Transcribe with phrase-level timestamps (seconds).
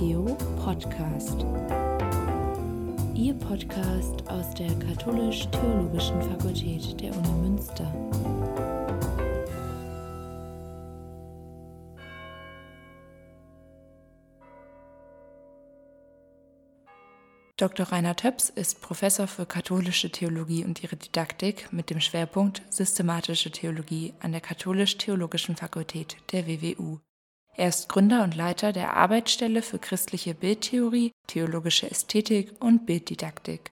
[0.00, 0.24] Theo
[0.64, 1.44] Podcast.
[3.14, 7.84] Ihr Podcast aus der Katholisch-Theologischen Fakultät der Uni Münster.
[17.58, 17.92] Dr.
[17.92, 24.14] Rainer Töps ist Professor für katholische Theologie und ihre Didaktik mit dem Schwerpunkt Systematische Theologie
[24.20, 27.00] an der Katholisch-Theologischen Fakultät der WWU.
[27.60, 33.70] Er ist Gründer und Leiter der Arbeitsstelle für christliche Bildtheorie, theologische Ästhetik und Bilddidaktik.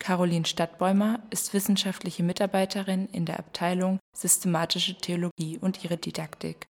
[0.00, 6.66] Caroline Stadtbäumer ist wissenschaftliche Mitarbeiterin in der Abteilung Systematische Theologie und ihre Didaktik.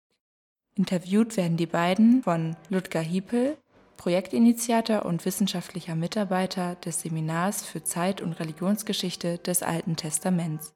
[0.76, 3.56] Interviewt werden die beiden von Ludger Hiepel,
[3.96, 10.74] Projektinitiator und wissenschaftlicher Mitarbeiter des Seminars für Zeit- und Religionsgeschichte des Alten Testaments.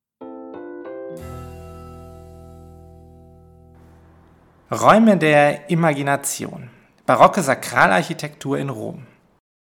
[4.71, 6.69] Räume der Imagination.
[7.07, 9.07] Barocke Sakralarchitektur in Rom.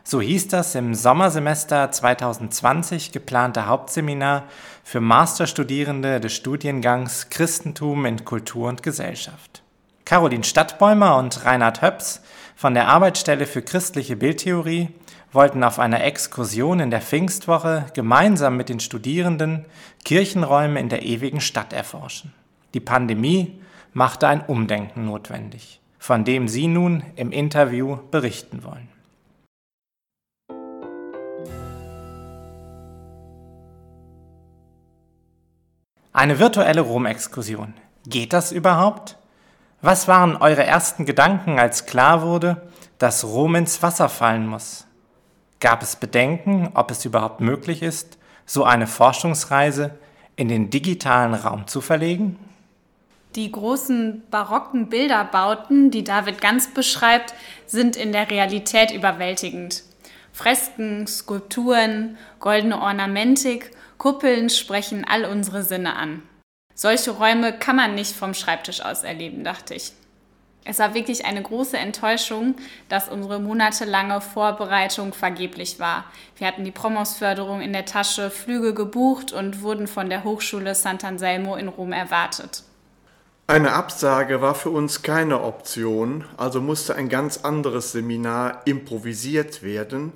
[0.05, 4.45] So hieß das im Sommersemester 2020 geplante Hauptseminar
[4.85, 9.65] für Masterstudierende des Studiengangs Christentum in Kultur und Gesellschaft.
[10.05, 12.23] Caroline Stadtbäumer und Reinhard Höps
[12.55, 14.91] von der Arbeitsstelle für christliche Bildtheorie
[15.33, 19.65] wollten auf einer Exkursion in der Pfingstwoche gemeinsam mit den Studierenden
[20.05, 22.33] Kirchenräume in der ewigen Stadt erforschen.
[22.75, 23.59] Die Pandemie
[23.93, 28.89] machte ein Umdenken notwendig, von dem Sie nun im Interview berichten wollen.
[36.15, 37.73] Eine virtuelle Rom-Exkursion.
[38.07, 39.17] Geht das überhaupt?
[39.81, 42.61] Was waren eure ersten Gedanken, als klar wurde,
[42.99, 44.87] dass Rom ins Wasser fallen muss?
[45.59, 49.99] Gab es Bedenken, ob es überhaupt möglich ist, so eine Forschungsreise
[50.37, 52.39] in den digitalen Raum zu verlegen?
[53.35, 57.33] Die großen barocken Bilderbauten, die David Ganz beschreibt,
[57.67, 59.85] sind in der Realität überwältigend.
[60.33, 66.23] Fresken, Skulpturen, goldene Ornamentik, Kuppeln sprechen all unsere Sinne an.
[66.75, 69.93] Solche Räume kann man nicht vom Schreibtisch aus erleben, dachte ich.
[70.65, 72.55] Es war wirklich eine große Enttäuschung,
[72.89, 76.05] dass unsere monatelange Vorbereitung vergeblich war.
[76.37, 81.57] Wir hatten die Promosförderung in der Tasche, Flüge gebucht und wurden von der Hochschule Sant'Anselmo
[81.57, 82.63] in Rom erwartet.
[83.47, 90.13] Eine Absage war für uns keine Option, also musste ein ganz anderes Seminar improvisiert werden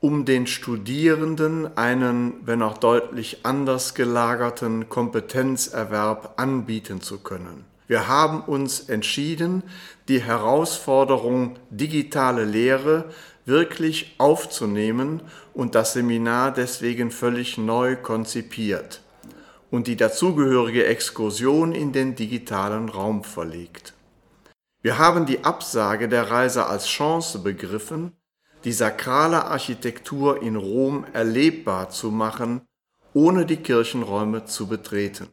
[0.00, 7.64] um den Studierenden einen, wenn auch deutlich anders gelagerten Kompetenzerwerb anbieten zu können.
[7.88, 9.62] Wir haben uns entschieden,
[10.08, 13.06] die Herausforderung digitale Lehre
[13.46, 15.22] wirklich aufzunehmen
[15.54, 19.00] und das Seminar deswegen völlig neu konzipiert
[19.76, 23.92] und die dazugehörige Exkursion in den digitalen Raum verlegt.
[24.80, 28.12] Wir haben die Absage der Reise als Chance begriffen,
[28.64, 32.62] die sakrale Architektur in Rom erlebbar zu machen,
[33.12, 35.28] ohne die Kirchenräume zu betreten.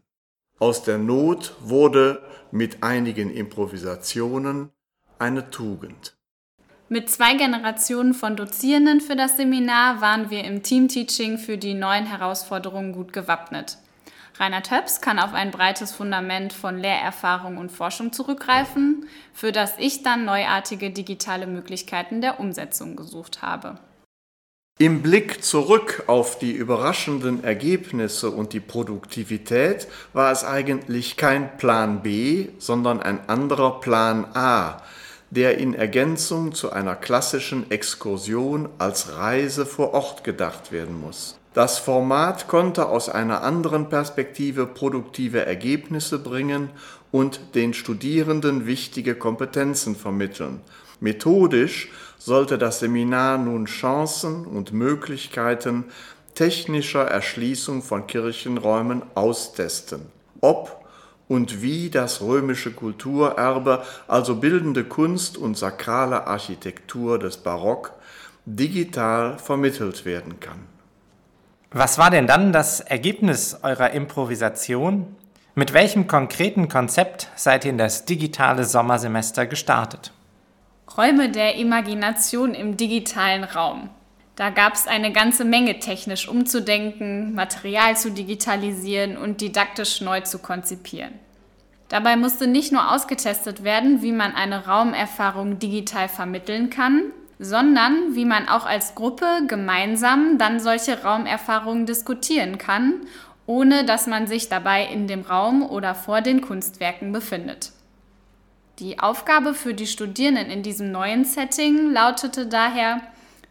[0.60, 2.22] Aus der Not wurde
[2.52, 4.72] mit einigen Improvisationen
[5.20, 6.18] eine Tugend.
[6.90, 12.06] Mit zwei Generationen von Dozierenden für das Seminar waren wir im Teamteaching für die neuen
[12.06, 13.78] Herausforderungen gut gewappnet.
[14.40, 20.02] Rainer Töps kann auf ein breites Fundament von Lehrerfahrung und Forschung zurückgreifen, für das ich
[20.02, 23.78] dann neuartige digitale Möglichkeiten der Umsetzung gesucht habe.
[24.80, 32.02] Im Blick zurück auf die überraschenden Ergebnisse und die Produktivität war es eigentlich kein Plan
[32.02, 34.82] B, sondern ein anderer Plan A,
[35.30, 41.38] der in Ergänzung zu einer klassischen Exkursion als Reise vor Ort gedacht werden muss.
[41.54, 46.72] Das Format konnte aus einer anderen Perspektive produktive Ergebnisse bringen
[47.12, 50.62] und den Studierenden wichtige Kompetenzen vermitteln.
[51.00, 55.86] Methodisch sollte das Seminar nun Chancen und Möglichkeiten
[56.34, 60.08] technischer Erschließung von Kirchenräumen austesten.
[60.42, 60.84] Ob
[61.28, 67.94] und wie das römische Kulturerbe, also bildende Kunst und sakrale Architektur des Barock,
[68.46, 70.74] digital vermittelt werden kann.
[71.76, 75.16] Was war denn dann das Ergebnis eurer Improvisation?
[75.56, 80.12] Mit welchem konkreten Konzept seid ihr in das digitale Sommersemester gestartet?
[80.96, 83.90] Räume der Imagination im digitalen Raum.
[84.36, 90.38] Da gab es eine ganze Menge technisch umzudenken, Material zu digitalisieren und didaktisch neu zu
[90.38, 91.14] konzipieren.
[91.90, 98.26] Dabei musste nicht nur ausgetestet werden, wie man eine Raumerfahrung digital vermitteln kann, sondern wie
[98.26, 103.02] man auch als Gruppe gemeinsam dann solche Raumerfahrungen diskutieren kann,
[103.46, 107.72] ohne dass man sich dabei in dem Raum oder vor den Kunstwerken befindet.
[108.80, 113.02] Die Aufgabe für die Studierenden in diesem neuen Setting lautete daher,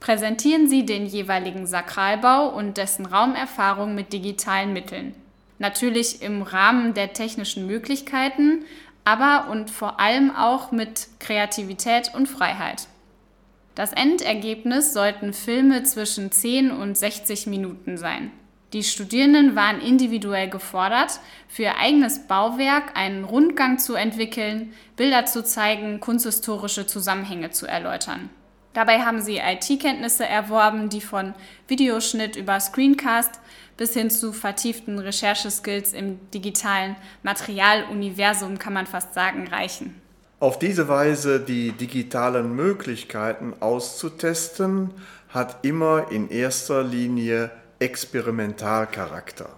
[0.01, 5.15] präsentieren Sie den jeweiligen Sakralbau und dessen Raumerfahrung mit digitalen Mitteln.
[5.61, 8.65] Natürlich im Rahmen der technischen Möglichkeiten,
[9.05, 12.89] aber und vor allem auch mit Kreativität und Freiheit.
[13.75, 18.31] Das Endergebnis sollten Filme zwischen 10 und 60 Minuten sein.
[18.75, 25.45] Die Studierenden waren individuell gefordert, für ihr eigenes Bauwerk einen Rundgang zu entwickeln, Bilder zu
[25.45, 28.31] zeigen, kunsthistorische Zusammenhänge zu erläutern.
[28.73, 31.35] Dabei haben sie IT-Kenntnisse erworben, die von
[31.69, 33.41] Videoschnitt über Screencast
[33.77, 40.01] bis hin zu vertieften Rechercheskills im digitalen Materialuniversum, kann man fast sagen, reichen.
[40.43, 44.91] Auf diese Weise die digitalen Möglichkeiten auszutesten,
[45.29, 49.49] hat immer in erster Linie Experimentalcharakter.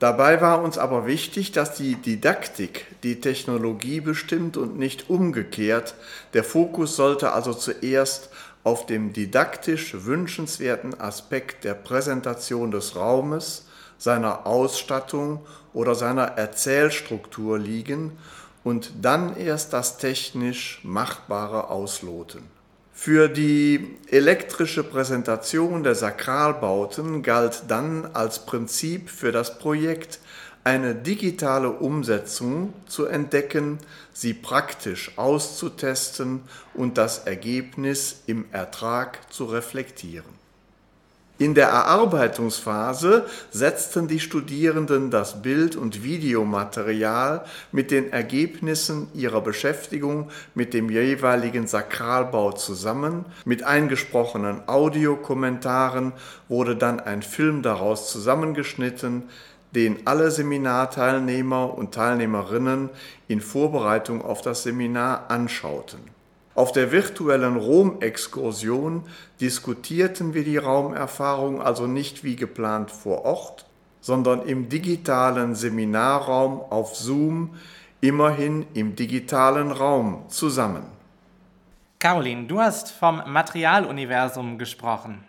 [0.00, 5.94] Dabei war uns aber wichtig, dass die Didaktik die Technologie bestimmt und nicht umgekehrt.
[6.34, 8.30] Der Fokus sollte also zuerst
[8.64, 13.66] auf dem didaktisch wünschenswerten Aspekt der Präsentation des Raumes,
[13.98, 18.18] seiner Ausstattung oder seiner Erzählstruktur liegen
[18.66, 22.42] und dann erst das technisch Machbare ausloten.
[22.92, 30.18] Für die elektrische Präsentation der Sakralbauten galt dann als Prinzip für das Projekt
[30.64, 33.78] eine digitale Umsetzung zu entdecken,
[34.12, 36.40] sie praktisch auszutesten
[36.74, 40.45] und das Ergebnis im Ertrag zu reflektieren.
[41.38, 50.30] In der Erarbeitungsphase setzten die Studierenden das Bild- und Videomaterial mit den Ergebnissen ihrer Beschäftigung
[50.54, 53.26] mit dem jeweiligen Sakralbau zusammen.
[53.44, 56.14] Mit eingesprochenen Audiokommentaren
[56.48, 59.24] wurde dann ein Film daraus zusammengeschnitten,
[59.74, 62.88] den alle Seminarteilnehmer und Teilnehmerinnen
[63.28, 66.15] in Vorbereitung auf das Seminar anschauten.
[66.56, 69.04] Auf der virtuellen Rom-Exkursion
[69.42, 73.66] diskutierten wir die Raumerfahrung also nicht wie geplant vor Ort,
[74.00, 77.56] sondern im digitalen Seminarraum auf Zoom,
[78.00, 80.84] immerhin im digitalen Raum zusammen.
[81.98, 85.24] Caroline, du hast vom Materialuniversum gesprochen.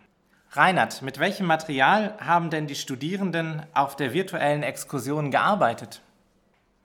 [0.52, 6.02] Reinhard, mit welchem Material haben denn die Studierenden auf der virtuellen Exkursion gearbeitet?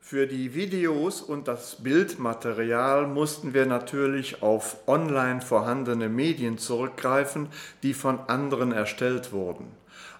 [0.04, 7.48] Für die Videos und das Bildmaterial mussten wir natürlich auf online vorhandene Medien zurückgreifen,
[7.84, 9.68] die von anderen erstellt wurden.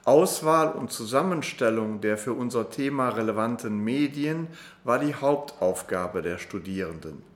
[0.04, 4.46] Auswahl und Zusammenstellung der für unser Thema relevanten Medien
[4.84, 7.31] war die Hauptaufgabe der Studierenden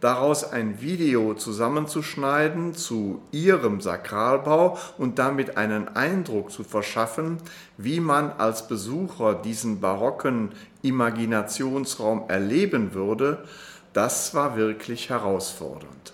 [0.00, 7.38] daraus ein Video zusammenzuschneiden zu ihrem Sakralbau und damit einen Eindruck zu verschaffen,
[7.78, 10.52] wie man als Besucher diesen barocken
[10.82, 13.44] Imaginationsraum erleben würde,
[13.92, 16.12] das war wirklich herausfordernd.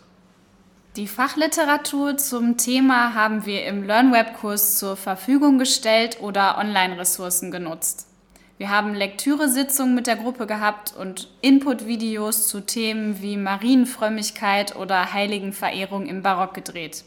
[0.96, 8.12] Die Fachliteratur zum Thema haben wir im LearnWeb-Kurs zur Verfügung gestellt oder Online-Ressourcen genutzt.
[8.58, 16.06] Wir haben Lektüresitzungen mit der Gruppe gehabt und Input-Videos zu Themen wie Marienfrömmigkeit oder Heiligenverehrung
[16.06, 17.04] im Barock gedreht.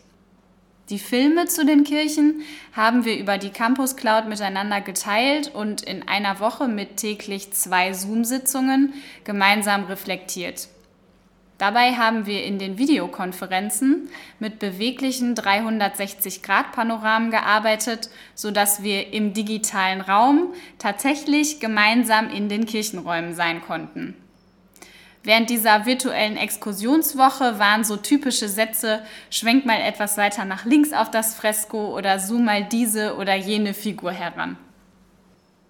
[0.89, 2.41] Die Filme zu den Kirchen
[2.73, 7.93] haben wir über die Campus Cloud miteinander geteilt und in einer Woche mit täglich zwei
[7.93, 8.93] Zoom-Sitzungen
[9.23, 10.67] gemeinsam reflektiert.
[11.57, 14.09] Dabei haben wir in den Videokonferenzen
[14.39, 23.61] mit beweglichen 360-Grad-Panoramen gearbeitet, sodass wir im digitalen Raum tatsächlich gemeinsam in den Kirchenräumen sein
[23.61, 24.15] konnten.
[25.23, 31.09] Während dieser virtuellen Exkursionswoche waren so typische Sätze, schwenk mal etwas weiter nach links auf
[31.09, 34.57] das Fresko oder zoom mal diese oder jene Figur heran.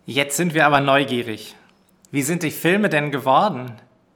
[0.05, 1.55] Jetzt sind wir aber neugierig.
[2.11, 3.71] Wie sind die Filme denn geworden?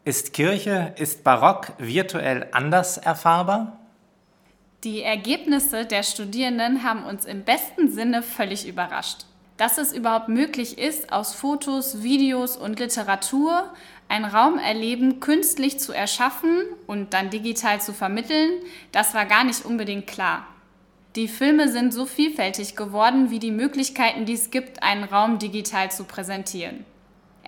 [0.10, 3.78] Ist Kirche, ist Barock virtuell anders erfahrbar?
[4.84, 9.28] Die Ergebnisse der Studierenden haben uns im besten Sinne völlig überrascht.
[9.58, 13.72] Dass es überhaupt möglich ist, aus Fotos, Videos und Literatur
[14.08, 18.50] ein Raumerleben künstlich zu erschaffen und dann digital zu vermitteln,
[18.92, 20.48] das war gar nicht unbedingt klar.
[21.18, 25.92] Die Filme sind so vielfältig geworden wie die Möglichkeiten, die es gibt, einen Raum digital
[25.92, 26.84] zu präsentieren.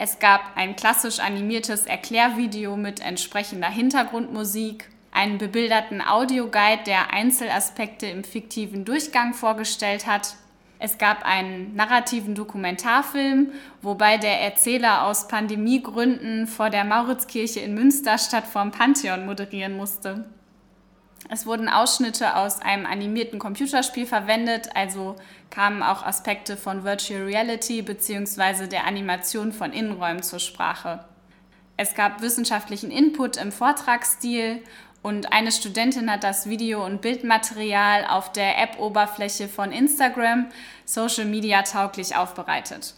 [0.03, 8.23] Es gab ein klassisch animiertes Erklärvideo mit entsprechender Hintergrundmusik, einen bebilderten Audioguide, der Einzelaspekte im
[8.23, 10.37] fiktiven Durchgang vorgestellt hat.
[10.79, 13.51] Es gab einen narrativen Dokumentarfilm,
[13.83, 20.25] wobei der Erzähler aus Pandemiegründen vor der Mauritzkirche in Münster statt vorm Pantheon moderieren musste.
[21.29, 25.15] Es wurden Ausschnitte aus einem animierten Computerspiel verwendet, also
[25.51, 28.67] kamen auch Aspekte von Virtual Reality bzw.
[28.67, 31.05] der Animation von Innenräumen zur Sprache.
[31.77, 34.63] Es gab wissenschaftlichen Input im Vortragsstil
[35.03, 40.47] und eine Studentin hat das Video- und Bildmaterial auf der App-Oberfläche von Instagram
[40.85, 42.93] Social Media tauglich aufbereitet.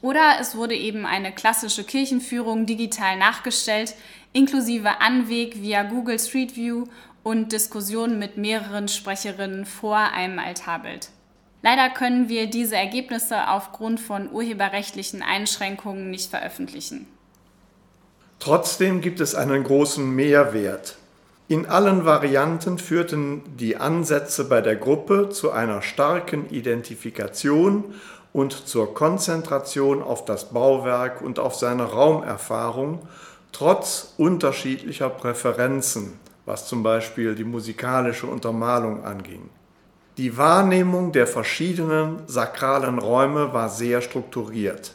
[0.00, 3.94] Oder es wurde eben eine klassische Kirchenführung digital nachgestellt,
[4.32, 6.86] inklusive Anweg via Google Street View
[7.22, 11.10] und Diskussionen mit mehreren Sprecherinnen vor einem Altarbild.
[11.62, 17.06] Leider können wir diese Ergebnisse aufgrund von urheberrechtlichen Einschränkungen nicht veröffentlichen.
[18.40, 20.96] Trotzdem gibt es einen großen Mehrwert.
[21.46, 27.94] In allen Varianten führten die Ansätze bei der Gruppe zu einer starken Identifikation
[28.32, 33.06] und zur Konzentration auf das Bauwerk und auf seine Raumerfahrung,
[33.52, 36.14] trotz unterschiedlicher Präferenzen,
[36.46, 39.48] was zum Beispiel die musikalische Untermalung anging.
[40.18, 44.92] Die Wahrnehmung der verschiedenen sakralen Räume war sehr strukturiert.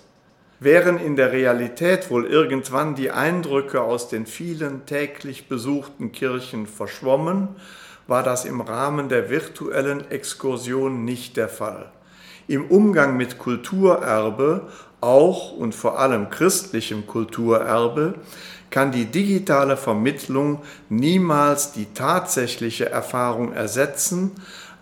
[0.60, 7.48] Während in der Realität wohl irgendwann die Eindrücke aus den vielen täglich besuchten Kirchen verschwommen,
[8.06, 11.92] war das im Rahmen der virtuellen Exkursion nicht der Fall.
[12.48, 14.68] Im Umgang mit Kulturerbe,
[15.02, 18.14] auch und vor allem christlichem Kulturerbe,
[18.70, 24.32] kann die digitale Vermittlung niemals die tatsächliche Erfahrung ersetzen.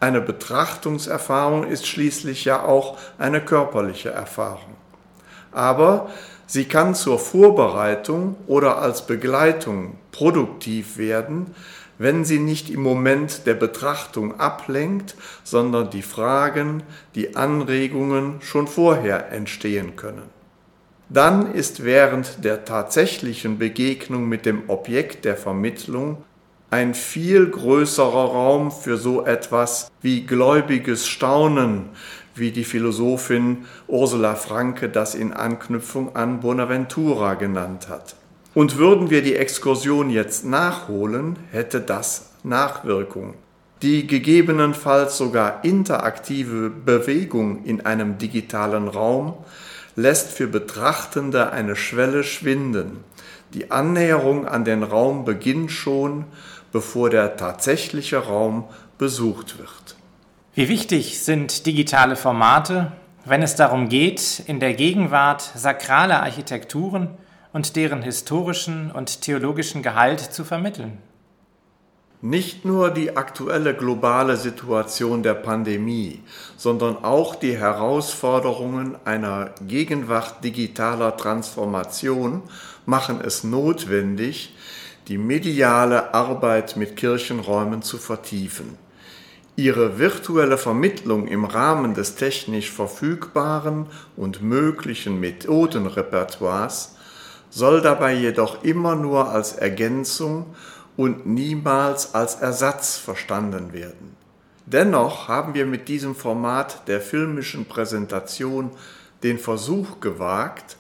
[0.06, 4.76] Eine Betrachtungserfahrung ist schließlich ja auch eine körperliche Erfahrung
[5.56, 6.10] aber
[6.46, 11.56] sie kann zur Vorbereitung oder als Begleitung produktiv werden,
[11.98, 16.84] wenn sie nicht im Moment der Betrachtung ablenkt, sondern die Fragen,
[17.16, 20.24] die Anregungen schon vorher entstehen können.
[21.08, 26.24] Dann ist während der tatsächlichen Begegnung mit dem Objekt der Vermittlung
[26.70, 31.90] ein viel größerer Raum für so etwas wie gläubiges Staunen,
[32.36, 38.16] wie die Philosophin Ursula Franke das in Anknüpfung an Bonaventura genannt hat.
[38.54, 43.36] Und würden wir die Exkursion jetzt nachholen, hätte das Nachwirkung.
[43.82, 49.34] Die gegebenenfalls sogar interaktive Bewegung in einem digitalen Raum
[49.96, 53.04] lässt für Betrachtende eine Schwelle schwinden.
[53.54, 56.26] Die Annäherung an den Raum beginnt schon,
[56.76, 58.66] bevor der tatsächliche Raum
[58.98, 59.96] besucht wird.
[60.56, 62.92] Wie wichtig sind digitale Formate,
[63.24, 67.12] wenn es darum geht, in der Gegenwart sakrale Architekturen
[67.54, 70.98] und deren historischen und theologischen Gehalt zu vermitteln?
[72.20, 76.24] Nicht nur die aktuelle globale Situation der Pandemie,
[76.58, 82.42] sondern auch die Herausforderungen einer Gegenwart digitaler Transformation
[82.86, 84.55] machen es notwendig,
[85.08, 88.78] die mediale Arbeit mit Kirchenräumen zu vertiefen.
[89.56, 93.86] Ihre virtuelle Vermittlung im Rahmen des technisch verfügbaren
[94.18, 96.96] und möglichen Methodenrepertoires
[97.50, 100.48] soll dabei jedoch immer nur als Ergänzung
[100.98, 104.18] und niemals als Ersatz verstanden werden.
[104.66, 108.72] Dennoch haben wir mit diesem Format der filmischen Präsentation
[109.24, 110.78] den Versuch gewagt,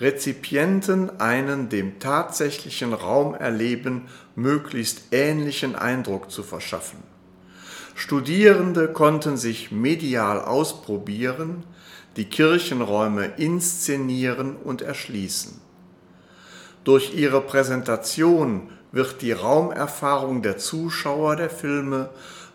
[0.00, 7.02] Rezipienten einen dem tatsächlichen Raumerleben möglichst ähnlichen Eindruck zu verschaffen.
[7.94, 11.64] Studierende konnten sich medial ausprobieren,
[12.16, 15.60] die Kirchenräume inszenieren und erschließen.
[16.82, 22.08] Durch ihre Präsentation wird die Raumerfahrung der Zuschauer der Filme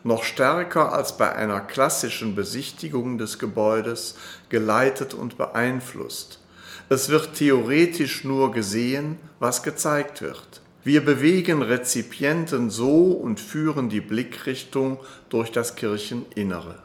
[0.04, 4.16] noch stärker als bei einer klassischen Besichtigung des Gebäudes
[4.50, 6.40] geleitet und beeinflusst.
[6.88, 10.62] Es wird theoretisch nur gesehen, was gezeigt wird.
[10.84, 15.00] Wir bewegen Rezipienten so und führen die Blickrichtung
[15.30, 16.84] durch das Kircheninnere.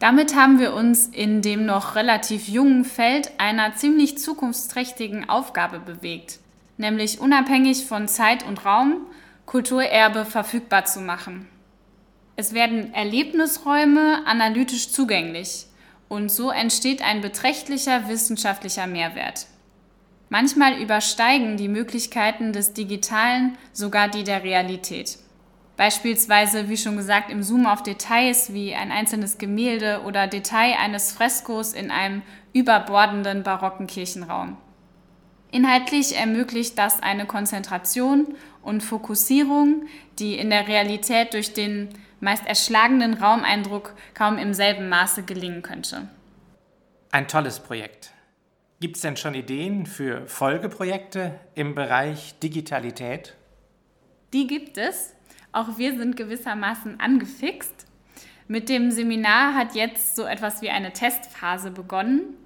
[0.00, 6.40] Damit haben wir uns in dem noch relativ jungen Feld einer ziemlich zukunftsträchtigen Aufgabe bewegt,
[6.76, 9.06] nämlich unabhängig von Zeit und Raum
[9.46, 11.48] Kulturerbe verfügbar zu machen.
[12.36, 15.69] Es werden Erlebnisräume analytisch zugänglich
[16.10, 19.46] und so entsteht ein beträchtlicher wissenschaftlicher Mehrwert.
[20.28, 25.18] Manchmal übersteigen die Möglichkeiten des Digitalen sogar die der Realität.
[25.76, 31.12] Beispielsweise, wie schon gesagt, im Zoom auf Details wie ein einzelnes Gemälde oder Detail eines
[31.12, 34.56] Freskos in einem überbordenden barocken Kirchenraum.
[35.52, 39.86] Inhaltlich ermöglicht das eine Konzentration und Fokussierung,
[40.18, 41.88] die in der Realität durch den
[42.20, 46.08] meist erschlagenen Raumeindruck kaum im selben Maße gelingen könnte.
[47.10, 48.12] Ein tolles Projekt.
[48.80, 53.34] Gibt es denn schon Ideen für Folgeprojekte im Bereich Digitalität?
[54.32, 55.14] Die gibt es.
[55.52, 57.86] Auch wir sind gewissermaßen angefixt.
[58.48, 62.36] Mit dem Seminar hat jetzt so etwas wie eine Testphase begonnen.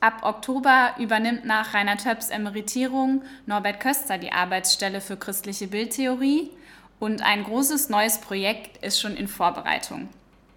[0.00, 6.50] Ab Oktober übernimmt nach Rainer Töpps Emeritierung Norbert Köster die Arbeitsstelle für christliche Bildtheorie
[7.00, 10.08] und ein großes neues Projekt ist schon in Vorbereitung.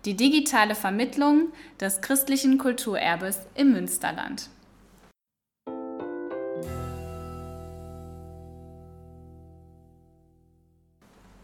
[0.05, 1.47] Die digitale Vermittlung
[1.79, 4.49] des christlichen Kulturerbes im Münsterland.